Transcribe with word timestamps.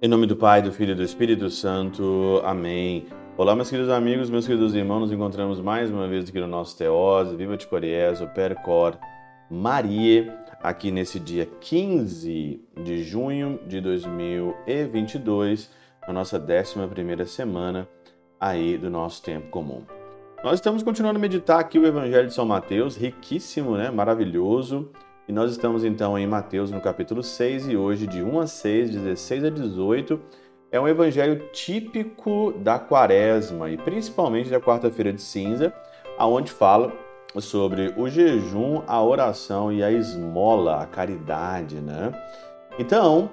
Em 0.00 0.08
nome 0.08 0.26
do 0.26 0.36
Pai, 0.36 0.62
do 0.62 0.72
Filho 0.72 0.92
e 0.92 0.94
do 0.94 1.02
Espírito 1.02 1.50
Santo. 1.50 2.40
Amém. 2.42 3.04
Olá, 3.36 3.54
meus 3.54 3.68
queridos 3.68 3.90
amigos, 3.90 4.30
meus 4.30 4.46
queridos 4.46 4.74
irmãos, 4.74 5.00
nos 5.00 5.12
encontramos 5.12 5.60
mais 5.60 5.90
uma 5.90 6.08
vez 6.08 6.26
aqui 6.28 6.40
no 6.40 6.46
nosso 6.46 6.78
Teose, 6.78 7.36
Viva 7.36 7.58
de 7.58 7.66
Coriés, 7.66 8.22
o 8.22 8.28
Percor 8.28 8.96
Maria, 9.50 10.38
aqui 10.62 10.90
nesse 10.90 11.20
dia 11.20 11.44
15 11.44 12.58
de 12.84 13.02
junho 13.02 13.60
de 13.66 13.80
2022, 13.80 15.70
na 16.06 16.14
nossa 16.14 16.40
11ª 16.40 17.26
semana 17.26 17.86
aí 18.40 18.78
do 18.78 18.88
nosso 18.88 19.22
tempo 19.22 19.50
comum. 19.50 19.97
Nós 20.42 20.54
estamos 20.54 20.84
continuando 20.84 21.18
a 21.18 21.20
meditar 21.20 21.58
aqui 21.58 21.80
o 21.80 21.86
Evangelho 21.86 22.28
de 22.28 22.32
São 22.32 22.46
Mateus, 22.46 22.96
riquíssimo, 22.96 23.76
né? 23.76 23.90
maravilhoso, 23.90 24.88
e 25.26 25.32
nós 25.32 25.50
estamos 25.50 25.82
então 25.82 26.16
em 26.16 26.28
Mateus 26.28 26.70
no 26.70 26.80
capítulo 26.80 27.24
6 27.24 27.68
e 27.68 27.76
hoje 27.76 28.06
de 28.06 28.22
1 28.22 28.38
a 28.38 28.46
6, 28.46 28.90
16 28.90 29.44
a 29.44 29.50
18, 29.50 30.20
é 30.70 30.78
um 30.78 30.86
evangelho 30.86 31.48
típico 31.52 32.54
da 32.58 32.78
quaresma 32.78 33.68
e 33.68 33.76
principalmente 33.76 34.48
da 34.48 34.60
quarta-feira 34.60 35.12
de 35.12 35.20
cinza, 35.20 35.74
aonde 36.16 36.52
fala 36.52 36.92
sobre 37.40 37.92
o 37.96 38.08
jejum, 38.08 38.82
a 38.86 39.02
oração 39.02 39.72
e 39.72 39.82
a 39.82 39.90
esmola, 39.90 40.80
a 40.80 40.86
caridade, 40.86 41.80
né? 41.80 42.12
Então, 42.78 43.28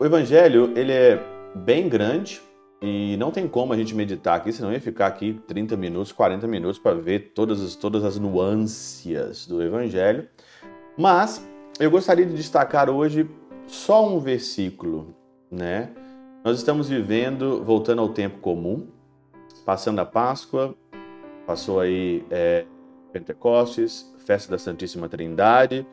o 0.00 0.06
evangelho, 0.06 0.72
ele 0.74 0.92
é 0.92 1.22
bem 1.54 1.86
grande 1.86 2.40
e 2.80 3.16
não 3.16 3.30
tem 3.30 3.48
como 3.48 3.72
a 3.72 3.76
gente 3.76 3.94
meditar 3.94 4.36
aqui, 4.36 4.52
senão 4.52 4.72
ia 4.72 4.80
ficar 4.80 5.06
aqui 5.06 5.40
30 5.46 5.76
minutos, 5.76 6.12
40 6.12 6.46
minutos 6.46 6.78
para 6.78 6.94
ver 6.94 7.32
todas 7.34 7.62
as, 7.62 7.74
todas 7.74 8.04
as 8.04 8.18
nuances 8.18 9.46
do 9.46 9.62
evangelho. 9.62 10.28
Mas 10.96 11.46
eu 11.80 11.90
gostaria 11.90 12.26
de 12.26 12.34
destacar 12.34 12.90
hoje 12.90 13.28
só 13.66 14.06
um 14.06 14.20
versículo, 14.20 15.14
né? 15.50 15.90
Nós 16.44 16.58
estamos 16.58 16.88
vivendo, 16.88 17.64
voltando 17.64 18.02
ao 18.02 18.10
tempo 18.10 18.38
comum, 18.38 18.86
passando 19.64 19.98
a 20.00 20.06
Páscoa, 20.06 20.74
passou 21.46 21.80
aí 21.80 22.24
é, 22.30 22.66
Pentecostes, 23.12 24.14
festa 24.24 24.50
da 24.52 24.58
Santíssima 24.58 25.08
Trindade, 25.08 25.86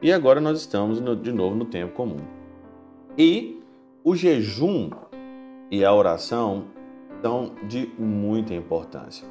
e 0.00 0.12
agora 0.12 0.40
nós 0.40 0.60
estamos 0.60 1.00
no, 1.00 1.16
de 1.16 1.32
novo 1.32 1.56
no 1.56 1.64
tempo 1.64 1.94
comum. 1.94 2.20
E 3.18 3.60
o 4.04 4.14
jejum 4.14 4.90
e 5.70 5.84
a 5.84 5.92
oração 5.92 6.64
são 7.22 7.52
de 7.66 7.90
muita 7.98 8.54
importância. 8.54 9.26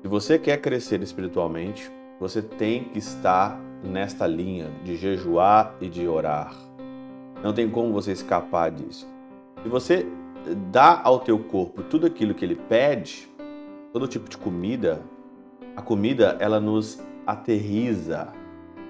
Se 0.00 0.08
você 0.08 0.38
quer 0.38 0.60
crescer 0.60 1.02
espiritualmente, 1.02 1.90
você 2.18 2.42
tem 2.42 2.84
que 2.84 2.98
estar 2.98 3.58
nesta 3.82 4.26
linha 4.26 4.70
de 4.84 4.96
jejuar 4.96 5.74
e 5.80 5.88
de 5.88 6.06
orar. 6.06 6.54
Não 7.42 7.52
tem 7.52 7.68
como 7.68 7.92
você 7.92 8.12
escapar 8.12 8.70
disso. 8.70 9.08
Se 9.62 9.68
você 9.68 10.06
dá 10.70 11.00
ao 11.02 11.20
teu 11.20 11.38
corpo 11.38 11.82
tudo 11.82 12.06
aquilo 12.06 12.34
que 12.34 12.44
ele 12.44 12.54
pede, 12.54 13.28
todo 13.92 14.06
tipo 14.06 14.28
de 14.28 14.38
comida, 14.38 15.02
a 15.76 15.82
comida 15.82 16.36
ela 16.40 16.60
nos 16.60 17.02
aterriza. 17.26 18.32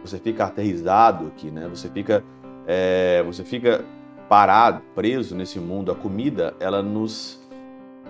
Você 0.04 0.18
fica 0.18 0.44
aterrizado 0.44 1.26
aqui, 1.28 1.50
né? 1.50 1.68
Você 1.68 1.88
fica, 1.88 2.24
é, 2.66 3.22
você 3.22 3.44
fica 3.44 3.84
parado, 4.32 4.80
preso 4.94 5.34
nesse 5.34 5.60
mundo. 5.60 5.92
A 5.92 5.94
comida 5.94 6.56
ela 6.58 6.82
nos, 6.82 7.38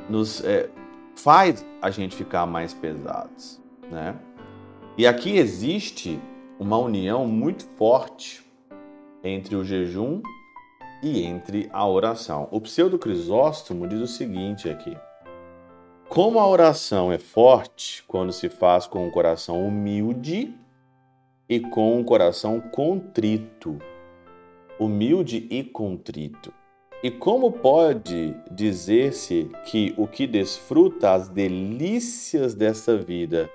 nos 0.09 0.41
é, 0.45 0.71
faz 1.17 1.67
a 1.83 1.91
gente 1.91 2.15
ficar 2.15 2.47
mais 2.47 2.73
pesados, 2.73 3.61
né? 3.91 4.15
E 4.97 5.05
aqui 5.05 5.37
existe 5.37 6.21
uma 6.61 6.79
união 6.79 7.27
muito 7.27 7.67
forte 7.77 8.49
entre 9.25 9.57
o 9.57 9.65
jejum 9.65 10.23
e 11.03 11.25
entre 11.25 11.69
a 11.73 11.85
oração. 11.89 12.47
O 12.53 12.61
pseudo 12.61 13.01
Crisóstomo 13.01 13.89
diz 13.89 14.01
o 14.01 14.07
seguinte 14.07 14.71
aqui: 14.71 14.97
Como 16.09 16.39
a 16.39 16.47
oração 16.47 17.11
é 17.11 17.19
forte 17.19 18.05
quando 18.07 18.33
se 18.33 18.49
faz 18.49 18.87
com 18.87 19.09
um 19.09 19.11
coração 19.11 19.67
humilde 19.67 20.55
e 21.49 21.59
com 21.59 21.99
um 21.99 22.05
coração 22.05 22.61
contrito. 22.61 23.77
Humilde 24.79 25.47
e 25.51 25.63
contrito. 25.63 26.53
E 27.03 27.11
como 27.11 27.53
pode 27.53 28.35
dizer-se 28.51 29.51
que 29.67 29.93
o 29.97 30.07
que 30.07 30.27
desfruta 30.27 31.13
as 31.13 31.29
delícias 31.29 32.55
dessa 32.55 32.97
vida 32.97 33.51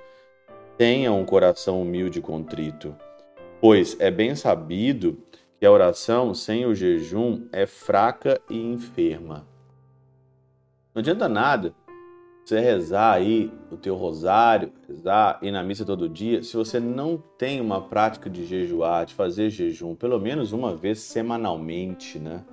tenha 0.77 1.11
um 1.11 1.25
coração 1.25 1.81
humilde 1.81 2.19
e 2.19 2.21
contrito, 2.21 2.95
pois 3.59 3.95
é 3.99 4.11
bem 4.11 4.35
sabido 4.35 5.17
que 5.59 5.65
a 5.65 5.71
oração 5.71 6.33
sem 6.33 6.65
o 6.65 6.75
jejum 6.75 7.47
é 7.51 7.65
fraca 7.65 8.39
e 8.49 8.57
enferma. 8.57 9.47
Não 10.93 10.99
adianta 10.99 11.27
nada 11.27 11.73
você 12.47 12.61
rezar 12.61 13.11
aí 13.11 13.51
o 13.69 13.75
teu 13.75 13.95
rosário, 13.95 14.71
rezar, 14.87 15.37
ir 15.41 15.51
na 15.51 15.61
missa 15.61 15.83
todo 15.83 16.07
dia, 16.07 16.41
se 16.41 16.55
você 16.55 16.79
não 16.79 17.21
tem 17.37 17.59
uma 17.59 17.81
prática 17.81 18.29
de 18.29 18.45
jejuar, 18.45 19.05
de 19.05 19.13
fazer 19.13 19.49
jejum, 19.49 19.95
pelo 19.95 20.17
menos 20.17 20.53
uma 20.53 20.73
vez 20.73 20.99
semanalmente, 20.99 22.17
né? 22.17 22.45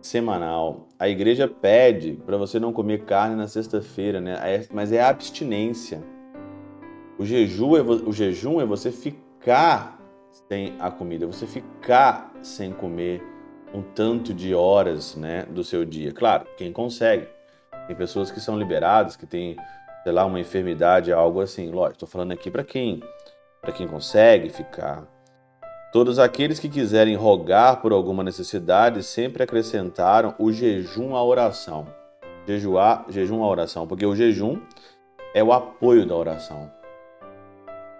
Semanal. 0.00 0.88
A 0.98 1.10
igreja 1.10 1.46
pede 1.46 2.14
para 2.24 2.38
você 2.38 2.58
não 2.58 2.72
comer 2.72 3.04
carne 3.04 3.36
na 3.36 3.46
sexta-feira, 3.46 4.18
né? 4.18 4.32
É, 4.42 4.66
mas 4.72 4.92
é 4.92 5.02
abstinência. 5.02 6.02
O 7.18 7.26
jejum, 7.26 7.76
é, 7.76 7.82
o 7.82 8.12
jejum 8.12 8.62
é 8.62 8.64
você 8.64 8.90
ficar 8.90 10.00
sem 10.48 10.74
a 10.80 10.90
comida, 10.90 11.26
você 11.26 11.46
ficar 11.46 12.32
sem 12.40 12.72
comer 12.72 13.22
um 13.74 13.82
tanto 13.82 14.32
de 14.32 14.54
horas 14.54 15.16
né, 15.16 15.44
do 15.50 15.62
seu 15.62 15.84
dia. 15.84 16.12
Claro, 16.12 16.46
quem 16.56 16.72
consegue. 16.72 17.28
Tem 17.86 17.96
pessoas 17.96 18.30
que 18.30 18.40
são 18.40 18.58
liberadas, 18.58 19.16
que 19.16 19.26
têm, 19.26 19.56
sei 20.02 20.12
lá, 20.12 20.24
uma 20.24 20.40
enfermidade, 20.40 21.12
algo 21.12 21.40
assim. 21.40 21.70
Lógico, 21.70 21.94
estou 21.94 22.08
falando 22.08 22.32
aqui 22.32 22.50
para 22.50 22.64
quem, 22.64 23.02
para 23.60 23.72
quem 23.72 23.86
consegue 23.86 24.48
ficar. 24.48 25.04
Todos 25.92 26.18
aqueles 26.18 26.58
que 26.58 26.70
quiserem 26.70 27.14
rogar 27.16 27.82
por 27.82 27.92
alguma 27.92 28.24
necessidade 28.24 29.02
sempre 29.02 29.42
acrescentaram 29.42 30.34
o 30.38 30.50
jejum 30.50 31.14
à 31.14 31.22
oração. 31.22 31.86
Jejuar, 32.46 33.04
jejum 33.10 33.42
à 33.42 33.46
oração, 33.46 33.86
porque 33.86 34.06
o 34.06 34.16
jejum 34.16 34.58
é 35.34 35.44
o 35.44 35.52
apoio 35.52 36.06
da 36.06 36.16
oração. 36.16 36.70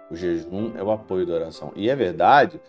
O 0.09 0.15
jejum 0.15 0.73
é 0.75 0.83
o 0.83 0.91
apoio 0.91 1.25
da 1.25 1.33
oração. 1.33 1.71
E 1.75 1.89
é 1.89 1.95
verdade, 1.95 2.59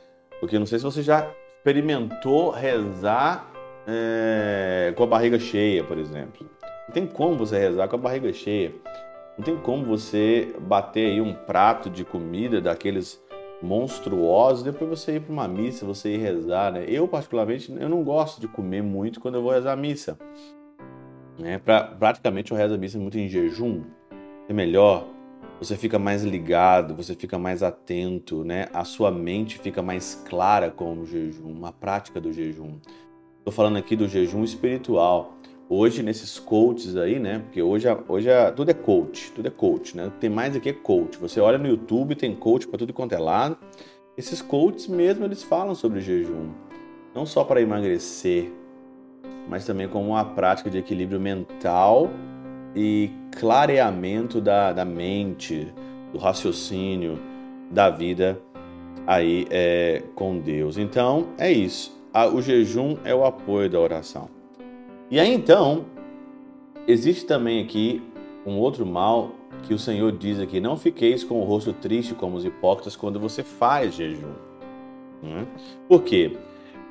porque 0.40 0.58
não 0.58 0.66
sei 0.66 0.78
se 0.78 0.84
você 0.84 1.02
já 1.02 1.30
experimentou 1.56 2.50
rezar 2.50 3.50
é, 3.86 4.92
com 4.96 5.04
a 5.04 5.06
barriga 5.06 5.38
cheia, 5.38 5.82
por 5.84 5.98
exemplo. 5.98 6.48
Não 6.86 6.94
tem 6.94 7.06
como 7.06 7.36
você 7.36 7.58
rezar 7.58 7.88
com 7.88 7.96
a 7.96 7.98
barriga 7.98 8.32
cheia. 8.32 8.72
Não 9.36 9.44
tem 9.44 9.56
como 9.56 9.84
você 9.84 10.54
bater 10.60 11.10
aí 11.10 11.20
um 11.20 11.34
prato 11.34 11.90
de 11.90 12.04
comida 12.04 12.60
daqueles 12.60 13.22
monstruosos, 13.62 14.62
depois 14.62 14.90
você 14.90 15.16
ir 15.16 15.20
para 15.20 15.32
uma 15.32 15.48
missa, 15.48 15.86
você 15.86 16.14
ir 16.14 16.18
rezar, 16.18 16.72
né? 16.72 16.84
Eu, 16.86 17.08
particularmente, 17.08 17.72
eu 17.72 17.88
não 17.88 18.04
gosto 18.04 18.40
de 18.40 18.46
comer 18.46 18.82
muito 18.82 19.20
quando 19.20 19.36
eu 19.36 19.42
vou 19.42 19.52
rezar 19.52 19.72
a 19.72 19.76
missa. 19.76 20.18
Né? 21.38 21.58
Pra, 21.58 21.82
praticamente 21.82 22.52
eu 22.52 22.56
rezo 22.56 22.74
a 22.74 22.78
missa 22.78 22.98
muito 22.98 23.18
em 23.18 23.28
jejum. 23.28 23.82
É 24.48 24.52
melhor 24.52 25.06
você 25.60 25.76
fica 25.76 25.98
mais 25.98 26.22
ligado, 26.24 26.94
você 26.94 27.14
fica 27.14 27.38
mais 27.38 27.62
atento, 27.62 28.44
né? 28.44 28.68
A 28.72 28.84
sua 28.84 29.10
mente 29.10 29.58
fica 29.58 29.82
mais 29.82 30.22
clara 30.28 30.70
com 30.70 30.98
o 30.98 31.06
jejum, 31.06 31.50
uma 31.50 31.72
prática 31.72 32.20
do 32.20 32.32
jejum. 32.32 32.78
Estou 33.38 33.52
falando 33.52 33.76
aqui 33.76 33.94
do 33.94 34.08
jejum 34.08 34.42
espiritual. 34.42 35.34
Hoje, 35.68 36.02
nesses 36.02 36.38
coaches 36.38 36.94
aí, 36.94 37.18
né? 37.18 37.38
Porque 37.38 37.62
hoje, 37.62 37.86
hoje 38.06 38.28
tudo 38.54 38.70
é 38.70 38.74
coach, 38.74 39.32
tudo 39.32 39.48
é 39.48 39.50
coach, 39.50 39.96
né? 39.96 40.12
Tem 40.20 40.28
mais 40.28 40.54
aqui 40.54 40.68
é 40.68 40.72
coach. 40.74 41.16
Você 41.18 41.40
olha 41.40 41.56
no 41.56 41.66
YouTube, 41.66 42.14
tem 42.14 42.34
coach 42.34 42.68
para 42.68 42.78
tudo 42.78 42.92
quanto 42.92 43.14
é 43.14 43.18
lado. 43.18 43.56
Esses 44.16 44.42
coaches 44.42 44.86
mesmo, 44.86 45.24
eles 45.24 45.42
falam 45.42 45.74
sobre 45.74 46.00
jejum. 46.00 46.50
Não 47.14 47.24
só 47.24 47.44
para 47.44 47.62
emagrecer, 47.62 48.52
mas 49.48 49.64
também 49.64 49.88
como 49.88 50.10
uma 50.10 50.24
prática 50.24 50.68
de 50.68 50.78
equilíbrio 50.78 51.18
mental 51.18 52.10
e 52.76 53.10
clareamento 53.38 54.42
da, 54.42 54.72
da 54.72 54.84
mente, 54.84 55.72
do 56.12 56.18
raciocínio, 56.18 57.18
da 57.70 57.88
vida 57.88 58.38
aí 59.06 59.46
é, 59.50 60.02
com 60.14 60.38
Deus. 60.38 60.76
Então 60.76 61.28
é 61.38 61.50
isso. 61.50 61.98
O 62.34 62.42
jejum 62.42 62.98
é 63.02 63.14
o 63.14 63.24
apoio 63.24 63.70
da 63.70 63.80
oração. 63.80 64.43
E 65.10 65.20
aí 65.20 65.32
então 65.32 65.84
existe 66.86 67.26
também 67.26 67.62
aqui 67.62 68.02
um 68.46 68.58
outro 68.58 68.84
mal 68.84 69.32
que 69.62 69.74
o 69.74 69.78
Senhor 69.78 70.12
diz 70.12 70.40
aqui: 70.40 70.60
não 70.60 70.76
fiqueis 70.76 71.24
com 71.24 71.40
o 71.40 71.44
rosto 71.44 71.72
triste 71.72 72.14
como 72.14 72.36
os 72.36 72.44
hipócritas 72.44 72.96
quando 72.96 73.20
você 73.20 73.42
faz 73.42 73.94
jejum. 73.94 74.32
Né? 75.22 75.46
Por 75.88 76.02
quê? 76.02 76.36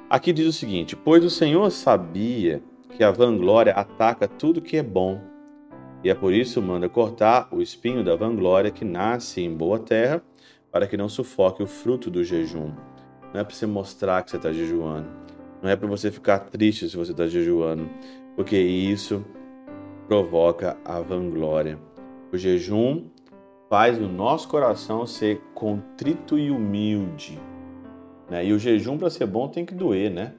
Aqui 0.10 0.32
diz 0.32 0.48
o 0.48 0.54
seguinte: 0.54 0.96
pois 0.96 1.24
o 1.24 1.30
Senhor 1.30 1.70
sabia 1.72 2.62
que 2.96 3.04
a 3.04 3.12
vanglória 3.12 3.74
ataca 3.74 4.28
tudo 4.28 4.62
que 4.62 4.78
é 4.78 4.84
bom 4.84 5.20
E 6.04 6.10
é 6.10 6.14
por 6.14 6.32
isso 6.34 6.62
manda 6.62 6.88
cortar 6.88 7.48
o 7.52 7.62
espinho 7.62 8.04
da 8.04 8.16
vanglória 8.16 8.70
que 8.70 8.86
nasce 8.86 9.42
em 9.42 9.52
boa 9.52 9.80
terra, 9.80 10.22
para 10.72 10.86
que 10.86 10.98
não 10.98 11.10
sufoque 11.10 11.64
o 11.64 11.68
fruto 11.68 12.12
do 12.12 12.24
jejum. 12.24 12.72
Não 13.34 13.42
é 13.42 13.44
para 13.44 13.56
você 13.56 13.66
mostrar 13.66 14.22
que 14.22 14.30
você 14.30 14.38
está 14.38 14.52
jejuando. 14.52 15.23
Não 15.64 15.70
é 15.70 15.78
para 15.78 15.88
você 15.88 16.12
ficar 16.12 16.40
triste 16.40 16.90
se 16.90 16.98
você 16.98 17.14
está 17.14 17.26
jejuando, 17.26 17.90
porque 18.36 18.58
isso 18.58 19.26
provoca 20.10 20.76
a 20.84 21.00
vanglória. 21.00 21.80
O 22.34 22.38
jejum 22.38 23.06
faz 23.70 23.98
o 23.98 24.10
nosso 24.10 24.50
coração 24.50 25.08
ser 25.08 25.40
contrito 25.56 26.38
e 26.38 26.52
humilde. 26.52 27.40
Né? 28.30 28.46
E 28.46 28.52
o 28.52 28.60
jejum, 28.60 28.98
para 28.98 29.10
ser 29.10 29.26
bom, 29.26 29.48
tem 29.48 29.66
que 29.66 29.74
doer, 29.74 30.12
né? 30.12 30.34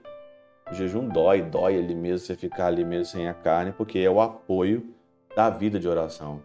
O 0.71 0.75
jejum 0.75 1.09
dói, 1.09 1.41
dói 1.41 1.79
ali 1.79 1.95
mesmo, 1.95 2.19
você 2.19 2.35
ficar 2.35 2.67
ali 2.67 2.85
mesmo 2.85 3.07
sem 3.07 3.27
a 3.27 3.33
carne, 3.33 3.73
porque 3.73 4.01
é 4.01 4.11
o 4.11 4.21
apoio 4.21 4.87
da 5.35 5.49
vida 5.49 5.81
de 5.81 5.89
oração. 5.89 6.43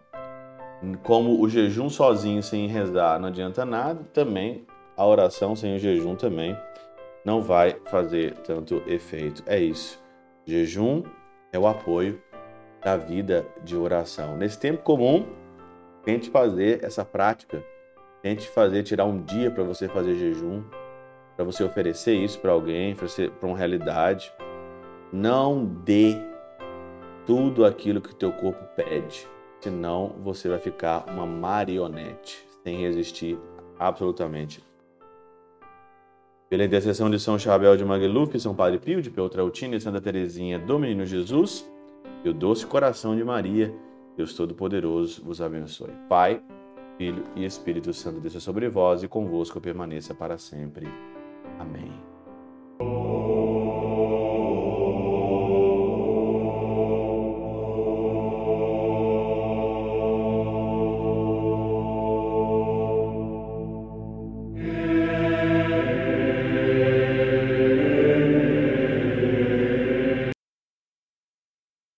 Como 1.02 1.38
o 1.38 1.50
jejum 1.50 1.90
sozinho, 1.90 2.42
sem 2.42 2.66
rezar, 2.66 3.20
não 3.20 3.28
adianta 3.28 3.62
nada, 3.66 4.02
também 4.14 4.64
a 4.96 5.06
oração 5.06 5.54
sem 5.54 5.76
o 5.76 5.78
jejum 5.78 6.16
também 6.16 6.56
não 7.24 7.42
vai 7.42 7.76
fazer 7.86 8.34
tanto 8.38 8.82
efeito. 8.86 9.42
É 9.46 9.58
isso. 9.58 10.02
Jejum 10.46 11.02
é 11.52 11.58
o 11.58 11.66
apoio 11.66 12.20
da 12.82 12.96
vida 12.96 13.46
de 13.62 13.76
oração. 13.76 14.36
Nesse 14.36 14.58
tempo 14.58 14.82
comum, 14.82 15.26
Tente 16.02 16.30
fazer 16.30 16.82
essa 16.82 17.04
prática. 17.04 17.62
Tente 18.22 18.48
fazer, 18.48 18.82
tirar 18.82 19.04
um 19.04 19.22
dia 19.22 19.50
para 19.50 19.62
você 19.62 19.88
fazer 19.88 20.14
jejum, 20.14 20.62
para 21.36 21.44
você 21.44 21.62
oferecer 21.62 22.14
isso 22.14 22.38
para 22.38 22.52
alguém, 22.52 22.94
para 22.94 23.48
uma 23.48 23.56
realidade. 23.56 24.32
Não 25.12 25.64
dê 25.64 26.16
tudo 27.26 27.64
aquilo 27.64 28.00
que 28.00 28.10
o 28.10 28.14
teu 28.14 28.32
corpo 28.32 28.62
pede, 28.76 29.26
senão 29.60 30.16
você 30.22 30.48
vai 30.48 30.58
ficar 30.58 31.04
uma 31.08 31.26
marionete, 31.26 32.46
sem 32.62 32.78
resistir 32.78 33.38
absolutamente. 33.78 34.62
Pela 36.50 36.64
intercessão 36.64 37.08
de 37.08 37.16
São 37.20 37.38
Chabel 37.38 37.76
de 37.76 37.84
Magluf, 37.84 38.36
São 38.40 38.56
Padre 38.56 38.80
Pio 38.80 39.00
de 39.00 39.08
Peltrautina 39.08 39.76
e 39.76 39.80
Santa 39.80 40.00
Teresinha 40.00 40.58
do 40.58 40.80
Menino 40.80 41.06
Jesus, 41.06 41.64
e 42.24 42.28
o 42.28 42.34
doce 42.34 42.66
coração 42.66 43.14
de 43.14 43.22
Maria, 43.22 43.72
Deus 44.16 44.34
Todo-Poderoso 44.34 45.22
vos 45.24 45.40
abençoe. 45.40 45.92
Pai, 46.08 46.42
Filho 46.98 47.22
e 47.36 47.44
Espírito 47.44 47.92
Santo 47.92 48.18
desça 48.18 48.40
sobre 48.40 48.68
vós 48.68 49.04
e 49.04 49.08
convosco 49.08 49.60
permaneça 49.60 50.12
para 50.12 50.38
sempre. 50.38 50.88
Amém. 51.56 52.09